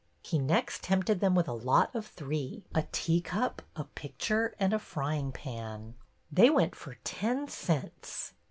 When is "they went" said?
6.31-6.73